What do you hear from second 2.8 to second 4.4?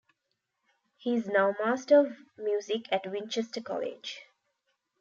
at Winchester College.